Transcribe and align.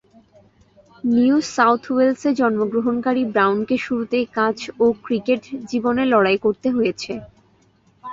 New 1.11 1.35
South 1.55 1.83
ওয়েলসে 1.91 2.29
জন্মগ্রহণকারী 2.39 3.23
ব্রাউনকে 3.33 3.75
শুরুতেই 3.85 4.25
কাজ 4.37 4.55
ও 4.79 4.95
ক্রিকেট 5.05 5.41
জীবনে 5.71 6.03
লড়াই 6.13 6.37
করতে 6.45 6.67
হয়েছে। 6.75 7.11